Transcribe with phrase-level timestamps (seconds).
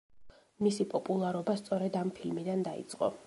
[0.67, 3.15] მისი პოპულარობა სწორედ ამ ფილმიდან დაიწყო.